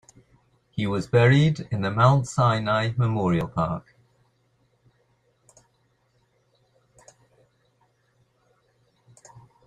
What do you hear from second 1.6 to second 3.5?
in the Mount Sinai Memorial